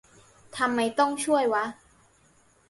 [0.57, 1.65] ทำไมต้องช่วยวะ